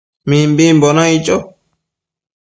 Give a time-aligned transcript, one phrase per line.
[0.29, 1.35] Mimbimbo naic cho